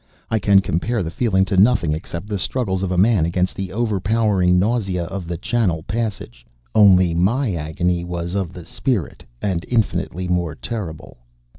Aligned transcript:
I 0.31 0.39
can 0.39 0.61
compare 0.61 1.03
the 1.03 1.11
feeling 1.11 1.45
to 1.45 1.57
nothing 1.57 1.93
except 1.93 2.25
the 2.25 2.39
struggles 2.39 2.81
of 2.81 2.89
a 2.89 2.97
man 2.97 3.23
against 3.23 3.55
the 3.55 3.71
overpowering 3.71 4.57
nausea 4.57 5.03
of 5.03 5.27
the 5.27 5.37
Channel 5.37 5.83
passage 5.83 6.43
only 6.73 7.13
my 7.13 7.53
agony 7.53 8.03
was 8.03 8.33
of 8.33 8.51
the 8.51 8.65
spirit 8.65 9.23
and 9.43 9.63
infinitely 9.69 10.27
more 10.27 10.55
terrible. 10.55 11.17